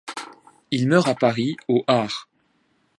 Il 0.71 0.87
meurt 0.87 1.07
à 1.07 1.13
Paris, 1.13 1.55
au 1.67 1.83
arr. 1.85 2.27